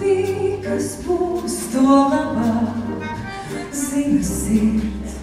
[0.00, 3.06] bija, kas būs to labāk,
[3.72, 5.18] zina sirds.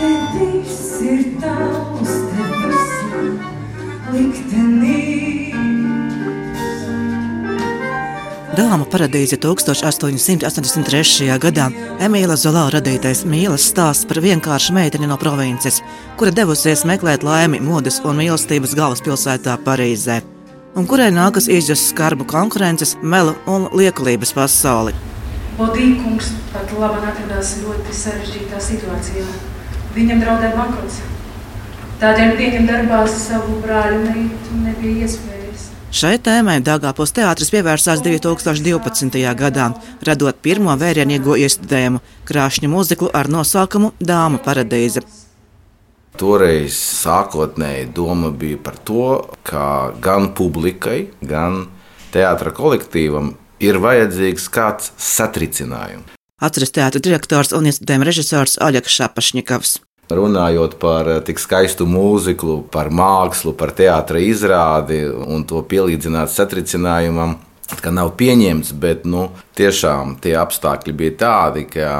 [0.00, 2.90] Te viss ir tavs, te viss
[4.14, 5.20] liktenī.
[8.60, 11.28] Dāma paradīze 1883.
[11.40, 11.68] gadā
[12.02, 15.78] Emīla Zola radītais mīlas stāsts par vienkāršu meiteni no provinces,
[16.20, 20.18] kura devusies meklēt laimi modes un mīlestības galvaspilsētā Parīzē,
[20.74, 24.94] un kurai nākas izjust skarbu konkurences, melu un liekulības pasauli.
[25.58, 29.26] Bodīkungs pat labi atradās ļoti sarežģītā situācijā.
[29.96, 31.00] Viņam draudēja bankrots.
[32.00, 35.66] Tādēļ pieņemt darbā savu brāļu meitu nebija iespējams.
[35.90, 39.20] Šai tēmai Dāngāpils teātris pievērsās 2012.
[39.36, 39.72] gadā,
[40.06, 45.02] radot pirmo vērienīgo iestudējumu krāšņu mūziklu ar nosaukumu Dāma paradīze.
[46.18, 49.10] Toreiz sākotnēji doma bija par to,
[49.46, 51.66] ka gan publikai, gan
[52.14, 56.16] teātra kolektīvam ir vajadzīgs kāds satricinājums.
[56.40, 59.78] Atceras teātra direktors un iestudējuma režisors Aļaks Šapašņikovs
[60.14, 67.38] runājot par eh, tik skaistu mūziku, par mākslu, par teātra izrādi un to pielīdzināt satricinājumam.
[67.78, 71.92] Ka nav pieņemts, bet nu, tiešām tie apstākļi bija tādi, ka,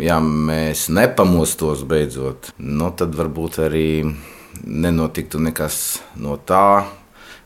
[0.00, 3.90] ja mēs nepamostos beidzot, nu, tad varbūt arī
[4.64, 6.86] nenotiktu nekas no tā,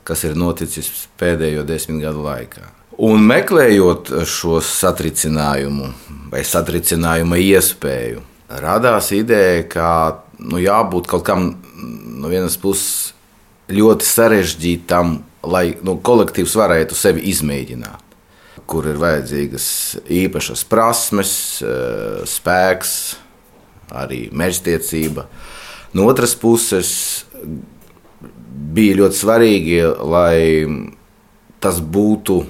[0.07, 2.71] kas ir noticis pēdējo desmit gadu laikā.
[3.05, 5.91] Un meklējot šo satricinājumu
[6.31, 8.23] vai satricinājuma iespēju,
[8.63, 9.89] radās ideja, ka
[10.39, 13.15] nu, jābūt kaut kam no vienas puses
[13.73, 18.01] ļoti sarežģītam, lai nu, kolektīvs varētu sevi izmēģināt.
[18.69, 19.67] Kur ir vajadzīgas
[20.09, 23.17] īpašas prasmes, eh, spēks,
[23.93, 25.27] arī mežtiecība.
[25.95, 27.25] No otras puses,
[28.75, 30.67] bija ļoti svarīgi, lai
[31.61, 32.45] tas būtu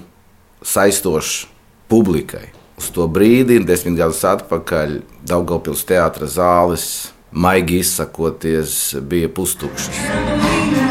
[0.65, 1.47] saistošs
[1.89, 2.49] publikai.
[2.79, 6.87] Uz to brīdi, desmit gadus atpakaļ, Daugopils teātras zāles,
[7.31, 10.84] maigi izsakoties, bija pustukšas.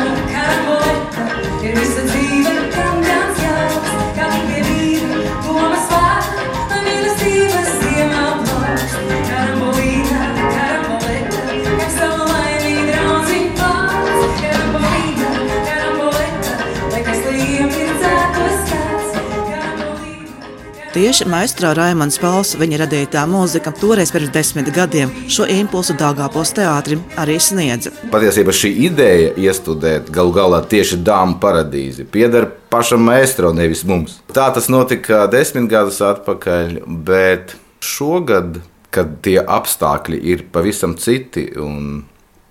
[20.93, 26.99] Tieši maistro Raimans Pauls, viņa radītā mūzika, toreiz pirms desmit gadiem šo impulsu Dāngāpos teātrim
[27.17, 27.89] arī sniedza.
[28.13, 34.19] Patiesībā šī ideja iestudēt galu galā tieši dāmu paradīzi pieder pašam maistro, nevis mums.
[34.37, 38.59] Tā tas notika desmit gadus atpakaļ, bet šogad,
[38.93, 42.03] kad tie apstākļi ir pavisam citi un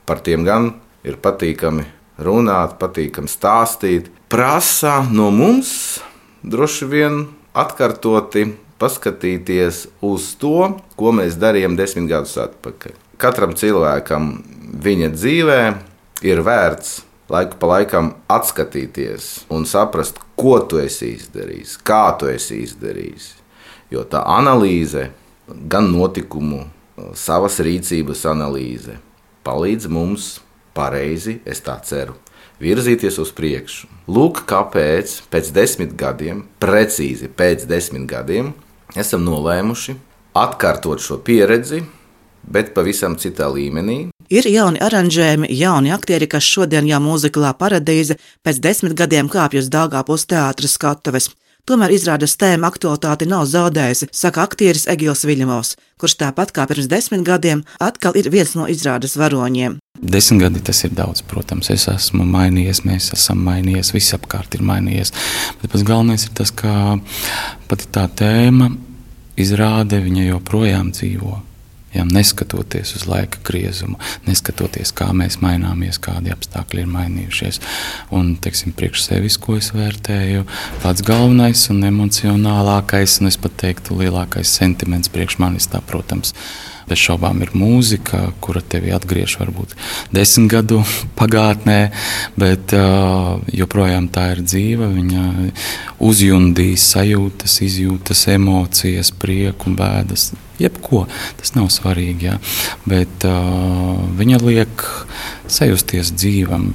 [0.03, 0.73] par tiem gan
[1.07, 1.87] ir patīkami
[2.27, 6.03] runāt, patīkami stāstīt, prasa no mums
[6.43, 7.23] droši vien
[7.55, 8.47] atkārtoti
[8.83, 12.97] paskatīties uz to, ko mēs darījām desmit gadus atpakaļ.
[13.23, 14.33] Katram cilvēkam
[14.83, 15.61] viņa dzīvē
[16.27, 17.03] ir vērts
[17.33, 23.29] laiku pa laikam atskatīties un saprast, ko tu esi izdarījis, kā tu esi izdarījis.
[23.93, 25.11] Jo tā analīze,
[25.47, 26.65] gan notikumu,
[27.19, 28.99] savas rīcības analīze,
[29.47, 30.35] palīdz mums
[30.77, 32.17] pareizi, es tā ceru,
[32.63, 33.89] virzīties uz priekšu.
[34.13, 38.53] Lūk, kāpēc pēc desmit gadiem, precīzi pēc desmit gadiem,
[38.99, 39.97] esam nolēmuši
[40.39, 41.83] atkārtot šo pieredzi,
[42.43, 43.99] bet pavisam citā līmenī.
[44.33, 48.17] Ir jauni aranžējumi, jauni aktieri, kas šodien jau mūziklā paradīze
[48.47, 51.31] pēc desmit gadiem kāpj uz Dāngāpos teātras skatuves.
[51.63, 55.69] Tomēr izrādes tēma aktualitāti nav zaudējusi, saka aktieris Egils Viļņovs,
[56.03, 59.77] kurš tāpat kā pirms desmit gadiem atkal ir viens no izrādes varoņiem.
[60.03, 61.71] Desmit gadi tas ir daudz, protams.
[61.71, 65.15] Es esmu mainījies, mēs esam mainījies, viss apkārt ir mainījies.
[65.61, 66.99] Bet pats galvenais ir tas, ka
[67.71, 68.73] pati tā tēma
[69.39, 71.39] izrāde, viņa joprojām dzīvo.
[71.93, 77.61] Jā, neskatoties uz laika griezumu, neskatoties, kā mēs maināmies, kādi apstākļi ir mainījušies.
[78.17, 80.47] Un, teiksim, priekš sevis, ko es vērtēju,
[80.85, 86.33] pats galvenais un emocionālākais, un es pat teiktu, lielākais sentiments priekš manis, tā, protams,
[86.89, 89.75] Bez šaubām ir mūzika, kura tevi atgriež varbūt
[90.15, 90.83] desmit gadu
[91.21, 91.79] pagātnē,
[92.37, 92.75] bet
[93.55, 94.91] joprojām tā ir dzīva.
[94.93, 95.27] Viņa
[96.03, 100.33] uzjundīs sajūtas, izjūtas, emocijas, prieku, bēdas.
[100.63, 101.07] Jebko
[101.41, 102.37] tas nav svarīgi, jā.
[102.89, 104.87] bet uh, viņa liek
[105.51, 106.73] sajusties dzīvam.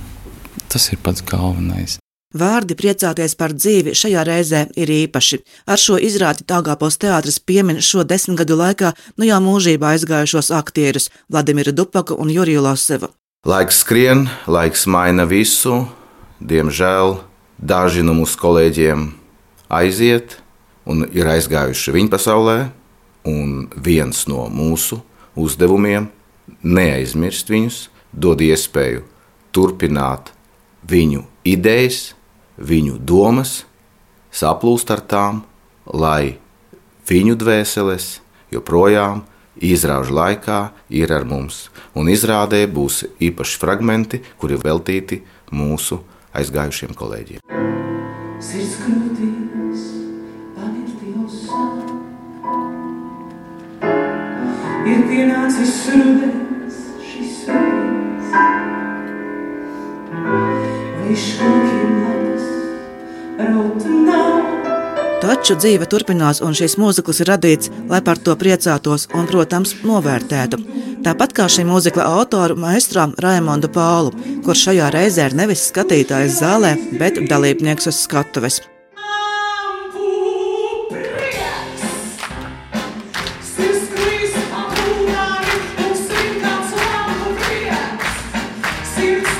[0.67, 1.97] Tas ir pats galvenais.
[2.37, 5.39] Vārdi priecāties par dzīvi šajā reizē ir īpaši.
[5.71, 11.07] Ar šo izrādi Tāgāpos teātris piemin šo desmit gadu laikā nu jau mūžībā aizgājušos aktierus
[11.31, 13.13] Vladimiru Dupaku un Juriju Losevu.
[13.47, 15.85] Laiks skrien, laiks maina visu,
[16.43, 17.15] diemžēl
[17.57, 19.07] Daži no mūsu kolēģiem
[19.73, 20.35] aiziet
[20.85, 22.57] un ir aizgājuši viņa pasaulē,
[23.27, 25.01] un viens no mūsu
[25.37, 26.07] uzdevumiem
[26.63, 27.79] neaizmirst viņus,
[28.13, 29.03] dod iespēju
[29.55, 30.31] turpināt
[30.87, 32.13] viņu idejas,
[32.57, 33.63] viņu domas,
[34.31, 35.41] saplūst ar tām,
[35.85, 36.37] lai
[37.09, 38.17] viņu dvēseles
[38.53, 39.23] joprojām
[39.57, 40.59] izraužu laikā
[40.93, 41.67] ir ar mums.
[41.97, 46.01] Un izrādē būs īpaši fragmenti, kuri veltīti mūsu
[46.37, 47.41] aizgājušiem kolēģiem.
[48.37, 49.87] Sirds krūtīs,
[50.53, 51.39] paviltījos
[54.87, 58.35] ir pienācis rudens, šis rudens.
[61.07, 62.47] Viņš kokiem lapas,
[63.41, 64.37] raut nav.
[65.23, 70.61] Taču dzīve turpinās, un šis mūzikls ir radīts, lai par to priecātos un, protams, novērtētu.
[71.07, 74.13] Tāpat kā šī mūzikla autoru maistro Raimondu Pālu,
[74.45, 78.61] kurš šajā reizē ir nevis skatītājs zālē, bet dalībnieks uz skatuves.
[88.97, 89.36] suits.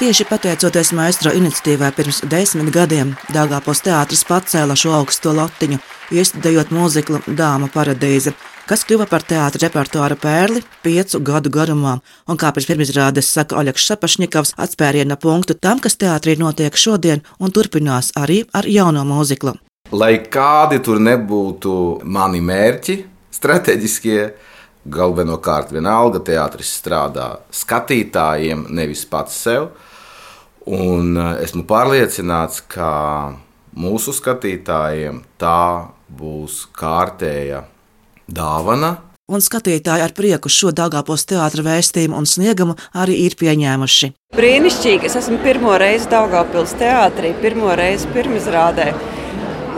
[0.00, 5.76] Tieši pateicoties maestro iniciatīvai pirms desmit gadiem, Dāngāpos teātris pacēla šo augsto latiņu,
[6.16, 8.32] iestudējot mūziklu Dāma paradīze,
[8.64, 13.84] kas kļuva par teātra repertuāra pērli piecu gadu garumā, un kā pēc pirmizrādes saka Oļegs
[13.90, 19.52] Šapašņikovs, atspēriena punktu tam, kas teātrī notiek šodien un turpinās arī ar jauno mūziklu.
[19.92, 21.76] Lai kādi tur nebūtu
[22.08, 22.96] mani mērķi,
[23.36, 24.18] strateģiskie,
[24.88, 29.68] galvenokārt vienalga teātris strādā skatītājiem, nevis pats sev.
[30.70, 32.88] Un esmu pārliecināts, ka
[33.74, 37.64] mūsu skatītājiem tā būs kārtēja
[38.30, 38.98] dāvana.
[39.30, 44.10] Un skatītāji ar prieku šo Dāngāpos teātra vēstījumu un sniegumu arī ir pieņēmuši.
[44.38, 45.06] Brīnišķīgi!
[45.06, 48.90] Es esmu pirmo reizi Dāngāpils teātrī, pirmo reizi pirmizrādē.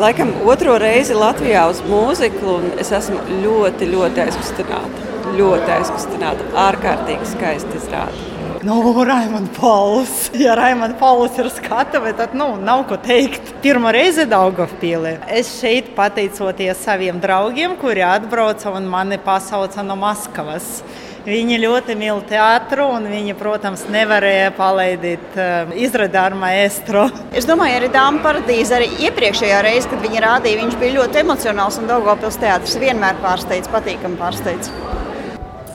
[0.01, 5.09] Laikam otro reizi Latvijā uz mūziku, un es esmu ļoti, ļoti aizkustināta.
[5.37, 8.32] Ļoti aizkustināta, ārkārtīgi skaisti izrādīta.
[8.63, 10.31] Nu, Raimonds Pauls.
[10.35, 13.55] Ja Raimonds Pauls ir skatuve, tad nu, nav ko teikt.
[13.63, 15.17] Pirmā reize Daugavpīlē.
[15.27, 20.83] Es šeit pateicoties saviem draugiem, kuri atbrauca un mani pasauca no Maskavas.
[21.23, 27.05] Viņi ļoti mīl teātru, un viņi, protams, nevarēja palaidīt uh, izrādi ar maestro.
[27.39, 31.79] Es domāju, arī Dāmas paradīze, arī iepriekšējā reizē, kad viņi rādīja, viņš bija ļoti emocionāls
[31.79, 34.75] un Daugopils teātris vienmēr pārsteidz, patīkami pārsteidz.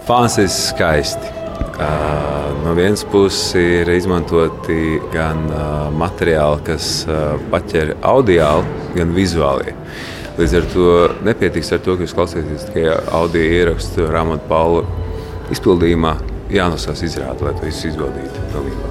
[0.07, 1.37] Fantastiski skaisti.
[2.63, 5.45] No vienas puses ir izmantoti gan
[5.98, 6.88] materiāli, kas
[7.51, 8.65] paķer audiāli,
[8.98, 9.75] gan vizuāli.
[10.38, 10.88] Līdz ar to
[11.25, 14.83] nepietiks ar to, ka jūs klausāties tikai audio ierakstu Rāmata Paula
[15.54, 16.14] izpildījumā.
[16.54, 18.87] Jānosās izrāda, lai to visu izbaudītu pilnībā.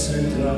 [0.00, 0.54] Centrā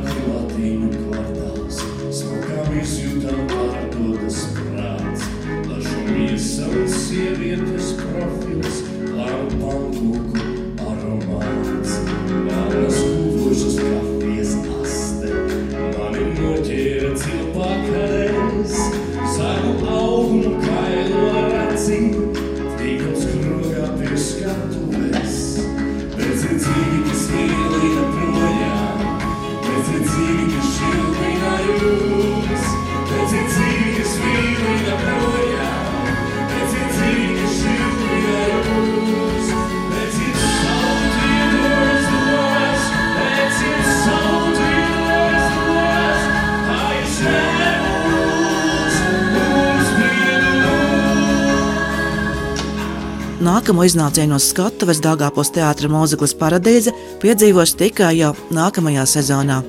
[53.63, 56.91] Nākamo iznācienu uz skatuves Dāngāpos teātra mūziklas paradīze
[57.23, 59.61] piedzīvos tikai jau nākamajā sezonā.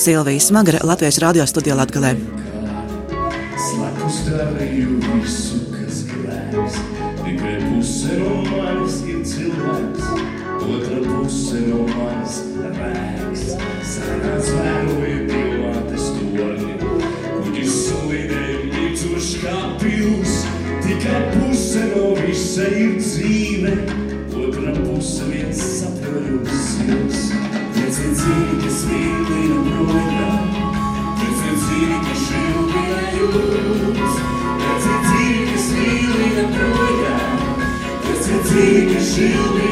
[0.00, 2.14] Silvija Smagara Latvijas radio studijā Latgalē.
[3.66, 6.78] Slakus darīju visu, kas grēks,
[7.18, 10.08] tikai puse no manis ir cilvēks,
[10.64, 12.40] otra puse no manis
[12.78, 13.44] rēks.
[13.92, 16.80] Sarunāts vēroja pilnātes torni,
[17.44, 19.93] kuģis solidēja tukšs kā pils,
[21.04, 23.72] tikai puse no visa ir dzīve,
[24.40, 27.26] otra puse viens sapņojums sils.
[27.76, 30.48] Viens ir dzīve, kas mīlina projām,
[31.20, 34.16] viens ir dzīve, kas šildina jums,
[34.62, 37.44] viens ir dzīve, kas mīlina projām,
[38.06, 39.63] viens ir dzīve, kas šildina